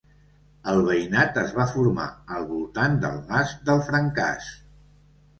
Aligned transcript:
El 0.71 0.79
veïnat 0.85 1.35
es 1.41 1.51
va 1.57 1.65
formar 1.73 2.07
al 2.37 2.47
voltant 2.51 2.95
del 3.03 3.19
mas 3.27 3.53
del 3.69 3.83
Francàs. 3.91 4.49